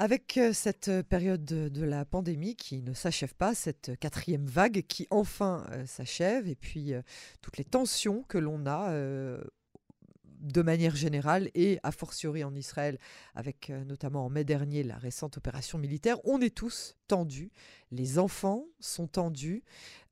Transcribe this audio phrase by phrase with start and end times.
[0.00, 4.84] Avec euh, cette euh, période de, la pandémie qui ne s'achève pas, cette quatrième vague
[4.86, 6.92] qui enfin euh, s'achève, et puis
[7.42, 12.98] toutes les tensions que l'on a de manière générale et a fortiori en Israël,
[13.34, 17.50] avec notamment en mai dernier la récente opération militaire, on est tous tendus.
[17.90, 19.64] Les enfants sont tendus.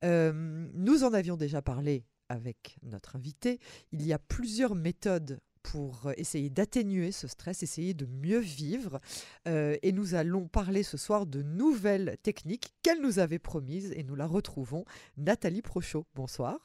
[0.03, 3.59] nous en avions déjà parlé avec notre invité.
[3.91, 5.39] Il y a plusieurs méthodes
[5.71, 8.99] pour euh, essayer d'atténuer ce stress, essayer de mieux vivre.
[9.47, 14.03] Euh, et nous allons parler ce soir de nouvelles techniques qu'elle nous avait promises et
[14.03, 14.85] nous la retrouvons.
[15.17, 16.57] Nathalie Prochot, bonsoir.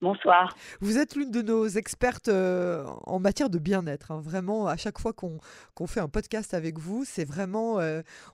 [0.00, 0.56] Bonsoir.
[0.80, 4.10] Vous êtes l'une de nos expertes euh, en matière de bien-être.
[4.10, 4.20] Hein.
[4.20, 7.78] Vraiment, à chaque fois qu'on fait un podcast avec vous, c'est vraiment,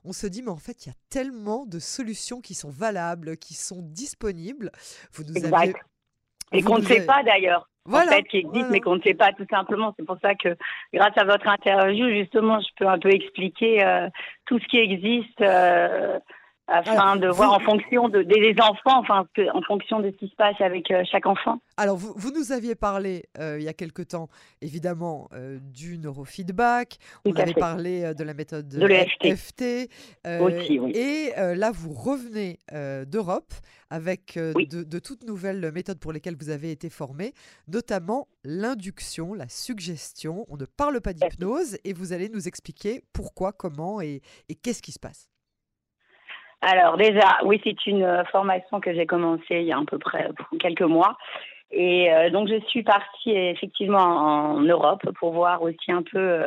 [0.03, 3.37] on se dit, mais en fait, il y a tellement de solutions qui sont valables,
[3.37, 4.71] qui sont disponibles.
[5.13, 5.75] Vous nous exact.
[6.51, 9.33] Et qu'on ne sait pas d'ailleurs en fait, qui existe, mais qu'on ne sait pas
[9.33, 9.93] tout simplement.
[9.97, 10.55] C'est pour ça que,
[10.93, 14.09] grâce à votre interview, justement, je peux un peu expliquer euh,
[14.45, 15.41] tout ce qui existe.
[15.41, 16.19] Euh,
[16.69, 20.35] afin de voir en fonction de, des enfants, enfin, en fonction de ce qui se
[20.35, 21.59] passe avec euh, chaque enfant.
[21.77, 24.29] Alors, vous, vous nous aviez parlé euh, il y a quelque temps,
[24.61, 26.97] évidemment, euh, du neurofeedback.
[27.25, 29.89] On avait parlé de la méthode de l'EFT.
[30.95, 32.59] Et là, vous revenez
[33.07, 33.53] d'Europe
[33.89, 37.33] avec de, de, toutes nouvelles méthodes pour lesquelles vous avez été formé,
[37.67, 40.45] notamment l'induction, la suggestion.
[40.47, 44.83] On ne parle pas d'hypnose et vous allez nous expliquer pourquoi, comment et, et qu'est-ce
[44.83, 45.29] qui se passe.
[46.61, 49.97] Alors déjà, oui, c'est une euh, formation que j'ai commencée il y a à peu
[49.97, 50.29] près
[50.59, 51.17] quelques mois.
[51.71, 56.43] Et euh, donc je suis partie effectivement en Europe pour voir aussi un peu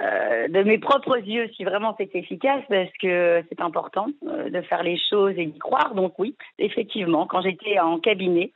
[0.00, 4.82] euh, de mes propres yeux si vraiment c'est efficace parce que c'est important de faire
[4.82, 5.94] les choses et d'y croire.
[5.94, 8.52] Donc oui, effectivement, quand j'étais en cabinet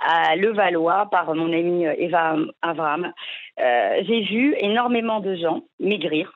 [0.00, 3.12] à Levallois par mon amie Eva Avram,
[3.58, 6.32] j'ai vu énormément de gens maigrir.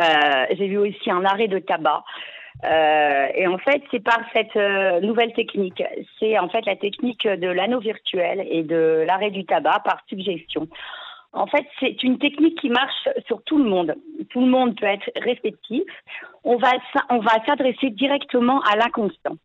[0.00, 2.02] j'ai vu aussi un arrêt de tabac.
[2.62, 5.82] Euh, et en fait, c'est par cette euh, nouvelle technique.
[6.18, 10.68] C'est en fait la technique de l'anneau virtuel et de l'arrêt du tabac par suggestion.
[11.32, 13.94] En fait, c'est une technique qui marche sur tout le monde.
[14.30, 15.82] Tout le monde peut être réceptif.
[16.44, 16.70] On va,
[17.10, 19.36] on va s'adresser directement à l'inconscient.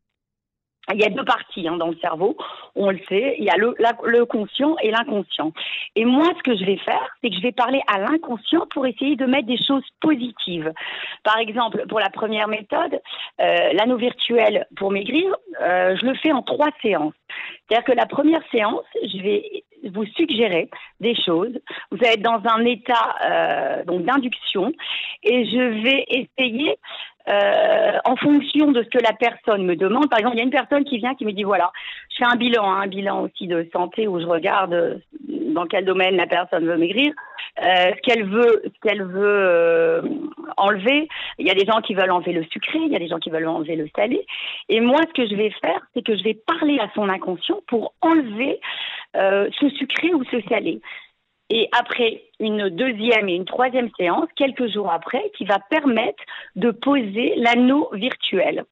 [0.93, 2.35] Il y a deux parties hein, dans le cerveau,
[2.75, 3.35] on le sait.
[3.37, 5.51] Il y a le, le conscient et l'inconscient.
[5.95, 8.85] Et moi, ce que je vais faire, c'est que je vais parler à l'inconscient pour
[8.87, 10.73] essayer de mettre des choses positives.
[11.23, 12.99] Par exemple, pour la première méthode,
[13.39, 17.13] euh, l'anneau virtuel pour maigrir, euh, je le fais en trois séances.
[17.67, 19.63] C'est-à-dire que la première séance, je vais
[19.93, 21.57] vous suggérer des choses.
[21.91, 24.73] Vous allez être dans un état euh, donc d'induction
[25.23, 26.77] et je vais essayer
[27.29, 30.09] euh, en fonction de ce que la personne me demande.
[30.09, 31.71] Par exemple, il y a une personne qui vient qui me dit voilà,
[32.09, 34.95] je fais un bilan, hein, un bilan aussi de santé où je regarde euh,
[35.53, 37.13] dans quel domaine la personne veut maigrir,
[37.61, 40.01] euh, ce qu'elle veut, ce qu'elle veut
[40.57, 41.07] enlever.
[41.37, 43.19] Il y a des gens qui veulent enlever le sucré, il y a des gens
[43.19, 44.25] qui veulent enlever le salé.
[44.69, 47.59] Et moi, ce que je vais faire, c'est que je vais parler à son inconscient
[47.67, 48.59] pour enlever
[49.13, 50.81] ce sucré ou ce salé
[51.49, 56.23] et après une deuxième et une troisième séance, quelques jours après, qui va permettre
[56.55, 58.65] de poser l'anneau virtuel.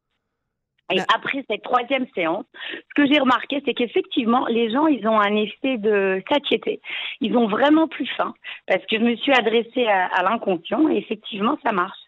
[0.93, 5.19] Et après cette troisième séance, ce que j'ai remarqué, c'est qu'effectivement, les gens, ils ont
[5.19, 6.79] un effet de satiété.
[7.19, 8.33] Ils ont vraiment plus faim
[8.67, 11.99] parce que je me suis adressée à, à l'inconscient et effectivement, ça marche.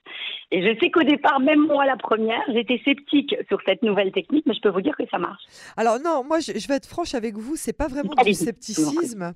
[0.52, 4.46] Et je sais qu'au départ, même moi, la première, j'étais sceptique sur cette nouvelle technique,
[4.48, 5.44] mais je peux vous dire que ça marche.
[5.78, 9.34] Alors non, moi, je, vais être franche avec vous, c'est pas vraiment du scepticisme.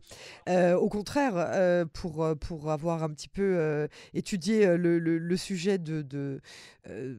[0.50, 5.78] Euh, au contraire, euh, pour, euh, pour avoir un petit peu étudié le, le, sujet
[5.78, 6.42] de,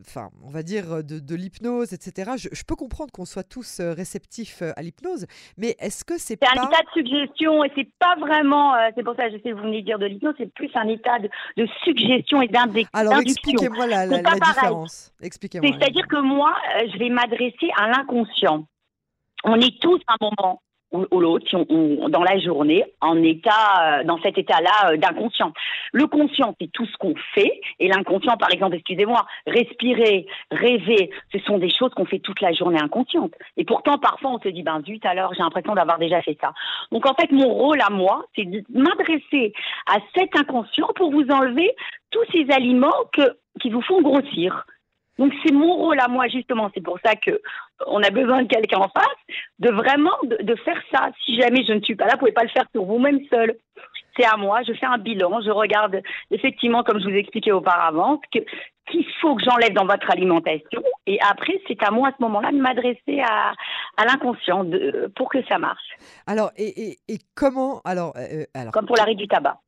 [0.00, 3.80] enfin, on va dire, de, de l'hypnose, etc., je, je, peux comprendre qu'on soit tous
[3.80, 5.26] réceptifs à l'hypnose,
[5.56, 6.48] mais est-ce que c'est pas...
[6.52, 9.54] C'est un état de suggestion et c'est pas vraiment, c'est pour ça que j'essaie de
[9.54, 12.90] vous venir dire de l'hypnose, c'est plus un état de, de suggestion et d'induction.
[12.92, 15.12] Alors expliquez-moi la, différence.
[15.20, 15.70] Expliquez-moi.
[15.72, 18.66] C'est-à-dire que moi, euh, je vais m'adresser à l'inconscient.
[19.44, 20.62] On est tous à un moment
[20.94, 21.44] ou, l'autre,
[22.08, 25.52] dans la journée, en état, euh, dans cet état-là euh, d'inconscient.
[25.92, 31.38] Le conscient, c'est tout ce qu'on fait, et l'inconscient, par exemple, excusez-moi, respirer, rêver, ce
[31.40, 33.32] sont des choses qu'on fait toute la journée inconsciente.
[33.56, 36.52] Et pourtant, parfois, on se dit, ben zut, alors j'ai l'impression d'avoir déjà fait ça.
[36.92, 39.52] Donc, en fait, mon rôle à moi, c'est de m'adresser
[39.86, 41.74] à cet inconscient pour vous enlever
[42.10, 43.22] tous ces aliments que,
[43.60, 44.64] qui vous font grossir.
[45.18, 47.40] Donc c'est mon rôle à moi justement, c'est pour ça que
[47.86, 51.10] on a besoin de quelqu'un en face, de vraiment de, faire ça.
[51.24, 53.56] Si jamais je ne suis pas là, vous pouvez pas le faire sur vous-même seul.
[54.16, 56.00] C'est à moi, je fais un bilan, je regarde
[56.30, 60.82] effectivement, comme je vous expliquais auparavant, qu'il faut que j'enlève dans votre alimentation.
[61.06, 63.54] Et après, c'est à moi à ce moment-là de m'adresser à,
[63.96, 64.64] à l'inconscient
[65.16, 65.96] pour que ça marche.
[66.28, 69.58] Alors, et, et, comment alors, euh, alors, Comme pour l'arrêt du tabac.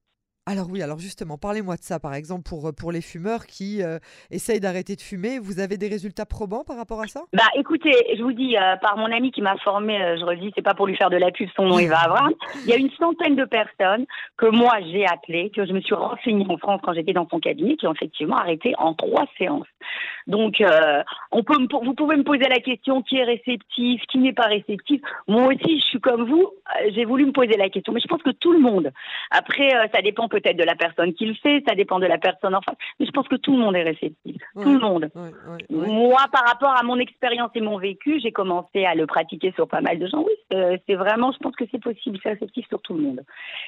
[0.48, 3.98] Alors oui, alors justement, parlez-moi de ça, par exemple, pour, pour les fumeurs qui euh,
[4.30, 5.40] essayent d'arrêter de fumer.
[5.40, 7.22] Vous avez des résultats probants par rapport à ça?
[7.32, 10.52] Bah écoutez, je vous dis, euh, par mon ami qui m'a formé, euh, je redis,
[10.54, 12.30] c'est pas pour lui faire de la pub, son nom il va avoir.
[12.62, 14.06] Il y a une centaine de personnes
[14.36, 17.40] que moi j'ai appelées, que je me suis renseignée en France quand j'étais dans son
[17.40, 19.66] cabinet, qui ont effectivement arrêté en trois séances.
[20.26, 20.62] Donc,
[21.32, 25.00] on peut, vous pouvez me poser la question qui est réceptif, qui n'est pas réceptif.
[25.28, 26.50] Moi aussi, je suis comme vous,
[26.94, 28.92] j'ai voulu me poser la question, mais je pense que tout le monde.
[29.30, 32.54] Après, ça dépend peut-être de la personne qui le fait, ça dépend de la personne
[32.54, 34.36] en face, mais je pense que tout le monde est réceptif.
[34.54, 35.10] tout le monde.
[35.70, 39.68] Moi, par rapport à mon expérience et mon vécu, j'ai commencé à le pratiquer sur
[39.68, 40.24] pas mal de gens.
[40.24, 43.20] Oui, c'est vraiment, je pense que c'est possible, c'est réceptif sur tout le monde.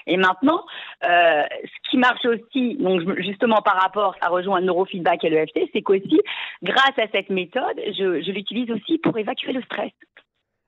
[0.07, 0.65] Et maintenant,
[1.05, 5.47] euh, ce qui marche aussi, donc justement par rapport, ça rejoint le neurofeedback et le
[5.47, 6.21] FT, c'est qu'aussi,
[6.63, 9.93] grâce à cette méthode, je, je l'utilise aussi pour évacuer le stress.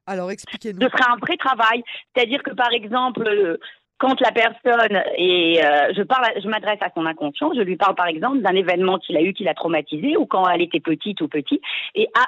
[0.07, 0.81] Alors expliquez-nous.
[0.81, 1.83] Ce sera un vrai travail.
[2.15, 3.59] C'est-à-dire que par exemple,
[4.01, 7.95] quand la personne et euh, je parle, je m'adresse à son inconscient, je lui parle
[7.95, 11.21] par exemple d'un événement qu'il a eu qui l'a traumatisé ou quand elle était petite
[11.21, 11.61] ou petit,
[11.95, 12.27] et à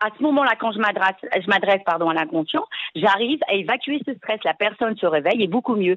[0.00, 4.14] à ce moment-là, quand je m'adresse, je m'adresse pardon à l'inconscient, j'arrive à évacuer ce
[4.14, 4.38] stress.
[4.44, 5.96] La personne se réveille et beaucoup mieux.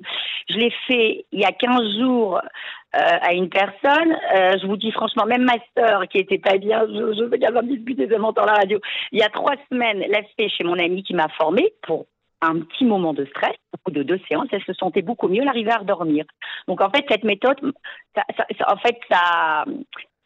[0.50, 4.18] Je l'ai fait il y a 15 jours euh, à une personne.
[4.35, 7.38] Euh, je vous dis franchement, même ma sœur qui était pas bien, je, je veux
[7.38, 8.79] dire, va me discuter de la radio.
[9.12, 12.07] Il y a trois semaines, l'a fait chez mon ami qui m'a formée pour
[12.41, 13.56] un petit moment de stress,
[13.89, 16.25] de deux séances, elle se sentait beaucoup mieux, elle arrivait à redormir.
[16.67, 19.65] Donc en fait, cette méthode, en fait, ça,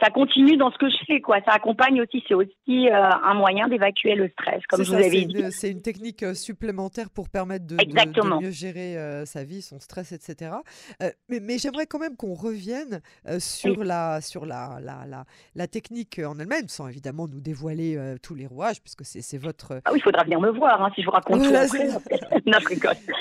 [0.01, 1.38] ça continue dans ce que je fais, quoi.
[1.45, 5.24] Ça accompagne aussi, c'est aussi euh, un moyen d'évacuer le stress, comme je vous avais
[5.24, 5.42] dit.
[5.51, 7.75] C'est une technique euh, supplémentaire pour permettre de,
[8.42, 10.51] mieux gérer euh, sa vie, son stress, etc.
[11.30, 13.01] mais, mais j'aimerais quand même qu'on revienne
[13.39, 15.24] sur, la, sur la, la, la,
[15.56, 19.80] la technique en elle-même, sans évidemment nous dévoiler tous les rouages, puisque c'est votre.
[19.86, 21.88] Ah oui, il faudra venir me voir hein, si je vous raconte tout après.
[22.45, 22.57] non,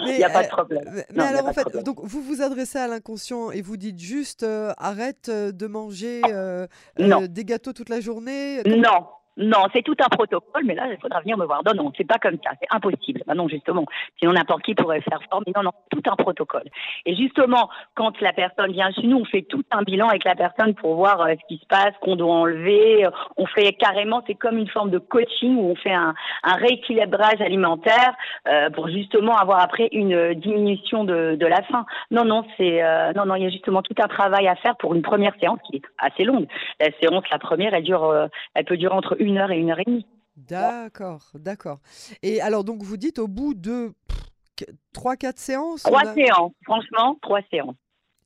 [0.07, 1.05] Il n'y a pas de problème.
[1.15, 4.45] Mais, alors, en fait, donc, vous vous adressez à l'inconscient et vous dites juste
[4.79, 6.21] arrête de manger.
[7.01, 10.99] Euh, des gâteaux toute la journée Non, non, c'est tout un protocole, mais là, il
[10.99, 11.63] faudra venir me voir.
[11.65, 13.23] Non, non, c'est pas comme ça, c'est impossible.
[13.27, 13.85] Bah non, justement,
[14.19, 15.45] sinon n'importe qui pourrait faire forme.
[15.55, 16.69] Non, non, tout un protocole.
[17.07, 20.35] Et justement, quand la personne vient chez nous, on fait tout un bilan avec la
[20.35, 23.07] personne pour voir euh, ce qui se passe, qu'on doit enlever.
[23.37, 27.41] On fait carrément, c'est comme une forme de coaching où on fait un, un rééquilibrage
[27.41, 28.15] alimentaire
[28.49, 31.87] euh, pour justement avoir après une diminution de, de la faim.
[32.11, 34.77] Non, non, c'est euh, non, non, il y a justement tout un travail à faire
[34.77, 36.47] pour une première séance qui est assez longue.
[36.81, 39.71] La séance, la première, elle dure, euh, elle peut durer entre une heure et une
[39.71, 40.07] heure et demie.
[40.37, 41.79] D'accord, d'accord.
[42.23, 43.93] Et alors, donc, vous dites au bout de
[44.95, 47.77] 3-4 séances Trois séances, franchement, trois séances.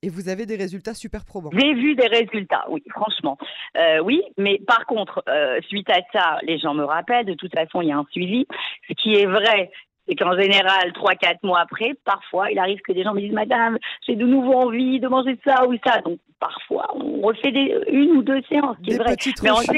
[0.03, 1.51] Et vous avez des résultats super probants.
[1.53, 3.37] J'ai vu des résultats, oui, franchement.
[3.77, 7.53] Euh, oui, mais par contre, euh, suite à ça, les gens me rappellent, de toute
[7.53, 8.47] façon, il y a un suivi.
[8.89, 9.73] Ce qui est vrai,
[10.09, 13.33] c'est qu'en général, trois, quatre mois après, parfois, il arrive que des gens me disent,
[13.33, 16.01] Madame, j'ai de nouveau envie de manger ça ou ça.
[16.01, 19.17] Donc, parfois, on refait des, une ou deux séances, qui est vrai.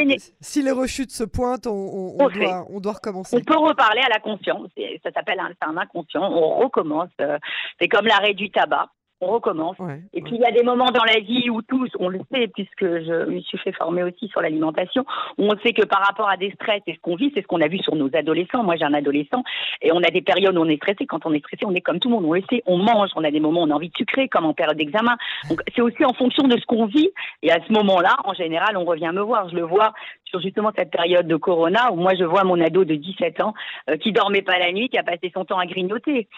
[0.06, 3.36] Mais Si les rechutes se pointent, on, doit, on, doit, recommencer.
[3.36, 4.68] On peut reparler à la conscience.
[5.02, 6.22] Ça s'appelle un, un inconscient.
[6.22, 7.10] On recommence.
[7.20, 7.38] Euh,
[7.80, 8.88] c'est comme l'arrêt du tabac
[9.20, 9.76] on recommence.
[10.12, 12.48] et puis il y a des moments dans la vie où tous, on le sait,
[12.48, 15.04] puisque je me suis fait former aussi sur l'alimentation,
[15.38, 17.46] où on sait que par rapport à des stress et ce qu'on vit, c'est ce
[17.46, 18.62] qu'on a vu sur nos adolescents.
[18.62, 19.42] Moi j'ai un adolescent
[19.82, 21.06] et on a des périodes où on est stressé.
[21.06, 23.10] Quand on est stressé, on est comme tout le monde, on le sait, on mange,
[23.14, 25.16] on a des moments où on a envie de sucrer, comme en période d'examen.
[25.48, 27.10] Donc c'est aussi en fonction de ce qu'on vit.
[27.42, 29.48] Et à ce moment-là, en général, on revient me voir.
[29.50, 29.92] Je le vois
[30.24, 33.54] sur justement cette période de corona où moi je vois mon ado de 17 ans
[33.90, 36.28] euh, qui dormait pas la nuit, qui a passé son temps à grignoter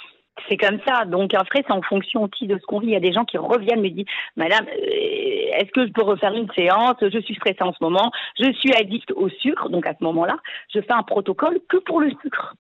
[0.49, 1.05] c'est comme ça.
[1.05, 2.89] Donc après, c'est en fonction aussi de ce qu'on vit.
[2.89, 6.03] Il y a des gens qui reviennent me disent, Madame, euh, est-ce que je peux
[6.03, 6.97] refaire une séance?
[7.01, 8.11] Je suis stressée en ce moment.
[8.39, 9.69] Je suis addict au sucre.
[9.69, 10.37] Donc à ce moment-là,
[10.75, 12.55] je fais un protocole que pour le sucre.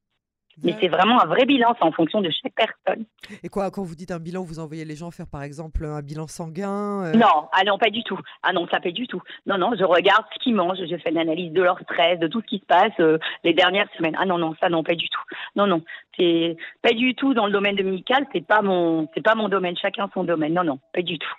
[0.62, 3.04] Mais c'est vraiment un vrai bilan, c'est en fonction de chaque personne.
[3.42, 6.02] Et quoi, quand vous dites un bilan, vous envoyez les gens faire par exemple un
[6.02, 8.18] bilan sanguin euh Non, ah non, pas du tout.
[8.42, 9.23] Ah non, ça pas du tout.
[9.47, 12.26] Non, non, je regarde ce qu'ils mangent, je fais une analyse de leur stress, de
[12.26, 14.16] tout ce qui se passe euh, les dernières semaines.
[14.18, 15.23] Ah non, non, ça non, pas du tout.
[15.56, 15.82] Non, non,
[16.16, 19.76] c'est pas du tout dans le domaine dominical, c'est pas mon, c'est pas mon domaine,
[19.76, 20.54] chacun son domaine.
[20.54, 21.35] Non, non, pas du tout.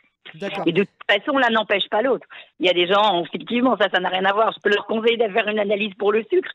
[0.66, 2.26] Et de toute façon, l'un n'empêche pas l'autre.
[2.60, 4.52] Il y a des gens, effectivement, ça, ça n'a rien à voir.
[4.54, 6.50] Je peux leur conseiller de faire une analyse pour le sucre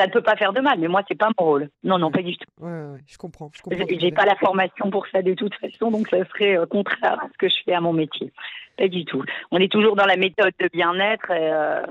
[0.00, 1.68] ça ne peut pas faire de mal, mais moi, c'est pas mon rôle.
[1.84, 2.48] Non, non, pas du tout.
[2.58, 3.50] Ouais, je comprends.
[3.54, 6.64] Je comprends J'ai pas la formation pour ça de toute façon, donc ça serait euh,
[6.64, 8.32] contraire à ce que je fais à mon métier.
[8.78, 9.22] Pas du tout.
[9.50, 11.82] On est toujours dans la méthode de bien-être et, euh,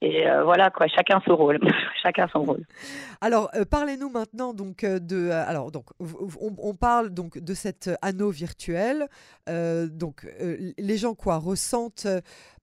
[0.00, 1.60] et euh, voilà quoi, chacun son rôle,
[2.02, 2.64] chacun son rôle.
[3.20, 9.06] Alors parlez-nous maintenant donc de, alors donc on, on, parle donc de cet anneau virtuel.
[9.48, 10.26] donc
[10.78, 12.06] les gens quoi ressentent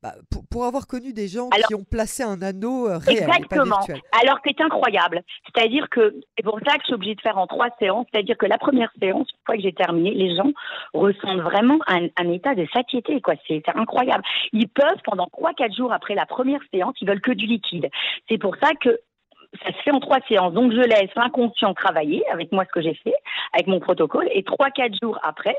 [0.05, 0.13] bah,
[0.51, 3.79] pour, avoir connu des gens qui ont placé un anneau euh, réel, exactement.
[3.87, 5.23] Pas Alors c'est incroyable.
[5.45, 8.05] C'est-à-dire que c'est pour ça que je suis obligée de faire en trois séances.
[8.11, 10.51] C'est-à-dire que la première séance, une fois que j'ai terminé, les gens
[10.93, 13.19] ressentent vraiment un, un état de satiété.
[13.19, 14.23] Quoi, c'est incroyable.
[14.53, 17.89] Ils peuvent pendant trois quatre jours après la première séance, ils veulent que du liquide.
[18.29, 18.99] C'est pour ça que
[19.63, 20.53] ça se fait en trois séances.
[20.53, 23.15] Donc, je laisse l'inconscient travailler avec moi ce que j'ai fait,
[23.53, 24.27] avec mon protocole.
[24.31, 25.57] Et trois, quatre jours après,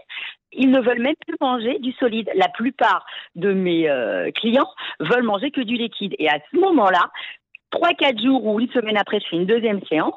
[0.53, 2.31] ils ne veulent même plus manger du solide.
[2.35, 6.15] La plupart de mes euh, clients veulent manger que du liquide.
[6.19, 7.11] Et à ce moment-là,
[7.71, 10.15] trois, quatre jours ou une semaine après, je fais une deuxième séance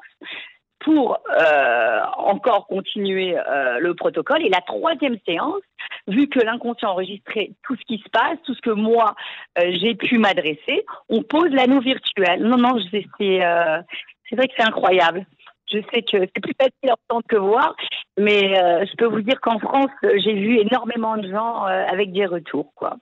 [0.79, 4.45] pour euh, encore continuer euh, le protocole.
[4.45, 5.61] Et la troisième séance,
[6.07, 9.15] vu que l'inconscient enregistrait tout ce qui se passe, tout ce que moi
[9.57, 12.41] euh, j'ai pu m'adresser, on pose l'anneau virtuel.
[12.43, 13.81] Non, non, c'est euh,
[14.29, 15.25] c'est vrai que c'est incroyable.
[15.71, 17.75] Je sais que c'est plus facile à entendre que voir,
[18.17, 22.25] mais euh, je peux vous dire qu'en France, j'ai vu énormément de gens avec des
[22.25, 22.97] retours, quoi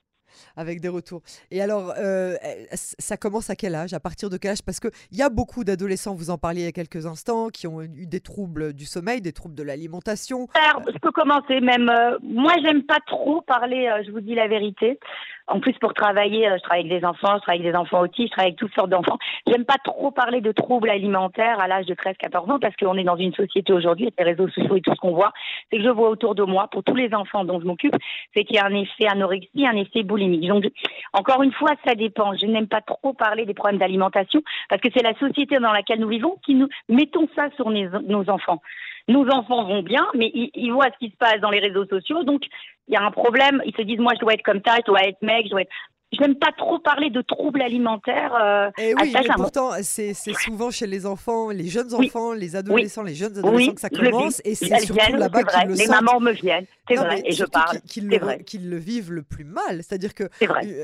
[0.56, 1.22] avec des retours.
[1.52, 2.36] Et alors, euh,
[2.74, 4.64] ça commence à quel âge À partir de quel âge?
[4.64, 7.68] Parce qu'il y a beaucoup d'adolescents, vous en parliez il y a quelques instants, qui
[7.68, 10.48] ont eu des troubles du sommeil, des troubles de l'alimentation.
[10.56, 11.90] Je peux commencer même.
[11.90, 15.00] Euh, moi, j'aime pas trop parler, euh, je vous dis la vérité.
[15.48, 18.02] En plus, pour travailler, euh, je travaille avec des enfants, je travaille avec des enfants
[18.02, 19.18] autistes, je travaille avec toutes sortes d'enfants.
[19.48, 23.04] J'aime pas trop parler de troubles alimentaires à l'âge de 13-14 ans parce qu'on est
[23.04, 25.32] dans une société aujourd'hui, avec les réseaux sociaux et tout ce qu'on voit,
[25.72, 27.96] c'est que je vois autour de moi, pour tous les enfants dont je m'occupe,
[28.36, 30.48] c'est qu'il y a un effet anorexie, un effet boulimique.
[30.48, 30.66] Donc,
[31.14, 32.36] encore une fois, ça dépend.
[32.36, 36.00] Je n'aime pas trop parler des problèmes d'alimentation parce que c'est la société dans laquelle
[36.00, 38.62] nous vivons qui nous mettons ça sur nos enfants
[39.08, 42.24] nos enfants vont bien, mais ils, voient ce qui se passe dans les réseaux sociaux,
[42.24, 42.44] donc
[42.88, 43.62] il y a un problème.
[43.66, 45.62] Ils se disent, moi, je dois être comme ça, je dois être mec, je dois
[45.62, 45.72] être.
[46.14, 48.34] Je n'aime pas trop parler de troubles alimentaires.
[48.34, 52.56] Euh, et eh oui, mais pourtant, c'est souvent chez les enfants, les jeunes enfants, les
[52.56, 56.22] adolescents, les jeunes adolescents que ça commence, et c'est surtout là-bas qu'ils le Les mamans
[56.22, 57.82] me viennent, c'est vrai, et je parle.
[57.82, 60.30] Qu'ils le, le, vivent le plus mal, c'est-à-dire que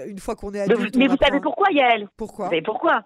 [0.09, 2.09] une fois qu'on est adulte, mais, vous savez pourquoi, Yael?
[2.17, 2.47] Pourquoi?
[2.47, 3.05] Vous savez pourquoi?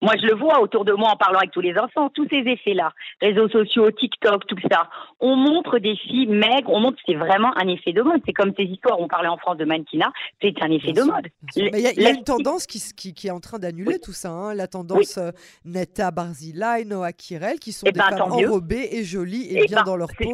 [0.00, 2.38] Moi, je le vois autour de moi en parlant avec tous les enfants, tous ces
[2.38, 4.88] effets-là, réseaux sociaux, TikTok, tout ça.
[5.20, 8.20] On montre des filles maigres, on montre que c'est vraiment un effet de mode.
[8.26, 11.28] C'est comme ces histoires, on parlait en France de mannequinat, c'est un effet de mode.
[11.56, 12.80] Il y, a une tendance qui,
[13.12, 14.54] qui, est en train d'annuler tout ça, hein.
[14.54, 15.30] la tendance euh,
[15.64, 19.66] Netta Barzilai, Noah Kirel, qui sont eh des ben, femmes enrobées et jolies et, eh
[19.66, 20.32] bien ben, dans leur peau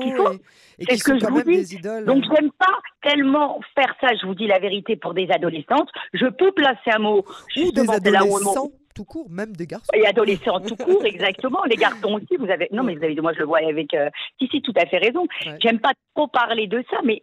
[0.78, 2.04] et, qui sont quand même des idoles.
[2.04, 5.88] Donc, je n'aime pas tellement faire ça, je vous dis la vérité, pour des adolescentes.
[6.12, 7.24] Je peux placer un mot.
[7.56, 9.92] Ou des adolescents tout court, même des garçons.
[9.94, 11.62] Et adolescents tout court, exactement.
[11.70, 12.68] Les garçons aussi, vous avez.
[12.72, 13.14] Non, mais vous avez.
[13.14, 13.94] Moi, je le vois avec.
[13.94, 14.10] Euh...
[14.40, 15.24] Si, si, tout à fait raison.
[15.62, 17.22] J'aime pas trop parler de ça, mais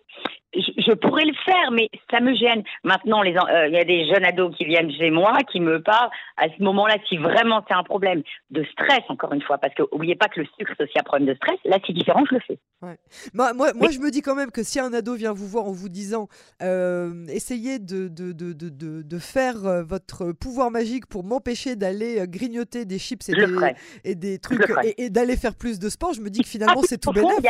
[0.53, 2.63] je, pourrais le faire, mais ça me gêne.
[2.83, 6.09] Maintenant, euh, il y a des jeunes ados qui viennent chez moi, qui me parlent.
[6.37, 9.83] À ce moment-là, si vraiment c'est un problème de stress, encore une fois, parce que
[9.91, 12.35] n'oubliez pas que le sucre, c'est aussi un problème de stress, là, c'est différent, je
[12.35, 12.57] le fais.
[13.33, 15.65] Moi, moi, moi je me dis quand même que si un ado vient vous voir
[15.65, 16.27] en vous disant
[16.61, 22.19] euh, essayez de, de, de, de, de faire euh, votre pouvoir magique pour m'empêcher d'aller
[22.19, 24.61] euh, grignoter des chips et, des, et des, trucs
[24.97, 27.47] et, d'aller faire plus de sport, je me dis que finalement, ah, c'est tout bénéfique.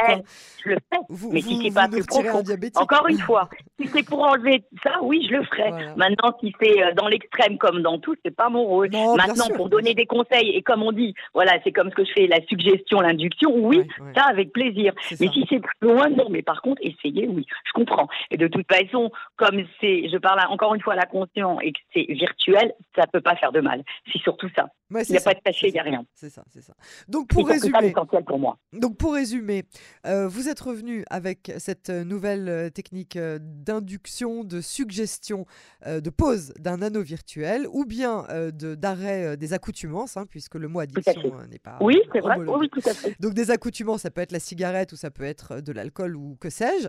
[0.63, 0.99] Je le fais.
[1.09, 2.43] Vous, mais si c'est pas plus profond,
[2.75, 5.71] encore une fois, si c'est pour enlever ça, oui, je le ferai.
[5.95, 8.89] Maintenant, si c'est euh, dans l'extrême comme dans tout, c'est pas mon rôle.
[8.91, 12.11] Maintenant, pour donner des conseils, et comme on dit, voilà, c'est comme ce que je
[12.13, 13.81] fais, la suggestion, l'induction, oui,
[14.15, 14.93] ça avec plaisir.
[15.19, 16.27] Mais si c'est plus loin, non.
[16.29, 18.07] Mais par contre, essayez, oui, je comprends.
[18.31, 21.71] Et de toute façon, comme c'est, je parle encore une fois à la conscience et
[21.71, 23.83] que c'est virtuel, ça peut pas faire de mal.
[24.11, 24.67] C'est surtout ça.
[24.91, 26.05] il n'y a pas de cachet, il n'y a rien.
[26.13, 26.73] C'est ça, c'est ça.
[27.07, 27.93] Donc pour résumer,
[28.27, 28.57] pour moi.
[28.73, 29.63] Donc pour résumer,
[30.05, 35.45] euh, vous êtes revenu avec cette nouvelle euh, technique euh, d'induction, de suggestion,
[35.85, 40.79] euh, de pose d'un anneau virtuel, ou bien d'arrêt des accoutumances, hein, puisque le mot
[40.79, 41.77] addiction n'est pas.
[41.81, 42.37] Oui, c'est vrai.
[42.37, 43.15] Oui, tout à fait.
[43.19, 46.37] Donc des accoutumances, ça peut être la cigarette ou ça peut être de l'alcool ou
[46.39, 46.87] que sais-je.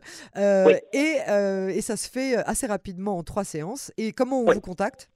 [0.92, 3.92] et, et, ça se fait assez rapidement en trois séances.
[3.96, 5.08] Et comment on vous contacte?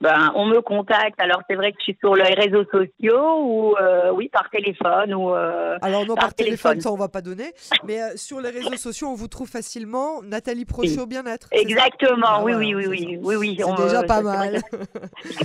[0.00, 1.20] Ben, on me contacte.
[1.20, 5.12] Alors, c'est vrai que je suis sur les réseaux sociaux ou, euh, oui, par téléphone
[5.12, 5.34] ou.
[5.34, 7.52] Euh, Alors, non, par, téléphone, ça, on va pas donner.
[7.84, 11.48] Mais euh, sur les réseaux sociaux, on vous trouve facilement Nathalie Prochaud Bien-être.
[11.52, 14.60] Exactement, ah, oui, oui, oui, oui, oui, oui, C'est déjà pas mal.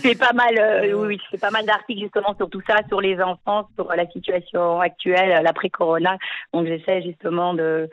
[0.02, 3.20] C'est pas mal, oui, oui, c'est pas mal d'articles justement sur tout ça, sur les
[3.22, 6.18] enfants, sur la situation actuelle, l'après-corona.
[6.54, 7.90] Donc, j'essaie justement de.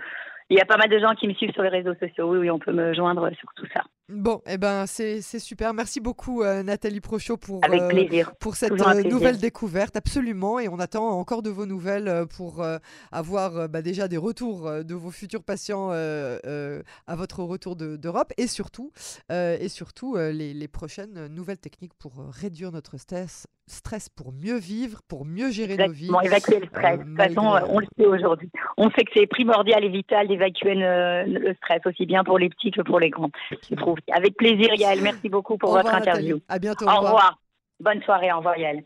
[0.49, 2.31] Il y a pas mal de gens qui me suivent sur les réseaux sociaux.
[2.31, 3.83] Oui, oui, on peut me joindre sur tout ça.
[4.09, 5.73] Bon, eh ben, c'est super.
[5.73, 9.97] Merci beaucoup, euh, Nathalie Prochot, pour, euh, pour cette euh, nouvelle découverte.
[9.97, 10.59] Absolument.
[10.59, 12.65] Et on attend encore de vos nouvelles pour
[13.11, 18.93] avoir bah, déjà des retours de vos futurs patients à votre retour d'Europe et surtout,
[19.31, 25.01] et surtout les, les, prochaines nouvelles techniques pour réduire notre stress, stress pour mieux vivre,
[25.09, 26.11] pour mieux gérer nos vies.
[26.25, 26.99] évacuer le stress.
[26.99, 28.51] de toute façon, on le sait aujourd'hui.
[28.77, 32.71] On sait que c'est primordial et vital d'évacuer le stress, aussi bien pour les petits
[32.71, 33.31] que pour les grands.
[33.71, 35.03] Je trouve Avec plaisir, Yael.
[35.03, 36.39] Merci beaucoup pour votre interview.
[36.49, 36.89] À bientôt.
[36.89, 37.39] Au revoir.
[37.81, 38.33] Bonne soirée.
[38.33, 38.85] Au revoir, Yael.